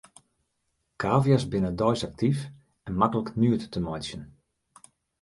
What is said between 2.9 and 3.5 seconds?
maklik